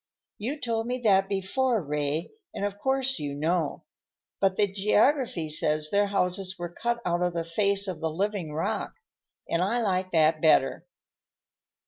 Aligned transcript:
"You 0.39 0.59
told 0.59 0.87
me 0.87 0.97
that 1.03 1.29
before, 1.29 1.79
Ray, 1.79 2.31
and 2.55 2.65
of 2.65 2.79
course 2.79 3.19
you 3.19 3.35
know. 3.35 3.83
But 4.39 4.55
the 4.55 4.65
geography 4.65 5.47
says 5.47 5.91
their 5.91 6.07
houses 6.07 6.57
were 6.57 6.73
cut 6.73 6.99
out 7.05 7.21
of 7.21 7.33
the 7.33 7.43
face 7.43 7.87
of 7.87 7.99
the 7.99 8.09
living 8.09 8.51
rock, 8.51 8.95
and 9.47 9.61
I 9.61 9.79
like 9.79 10.09
that 10.13 10.41
better." 10.41 10.87